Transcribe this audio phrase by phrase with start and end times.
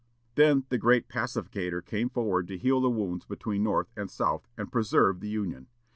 [0.33, 4.71] Then the "great pacificator" came forward to heal the wounds between North and South, and
[4.71, 5.67] preserve the Union.